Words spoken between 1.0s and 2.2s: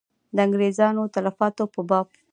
د تلفاتو په باب.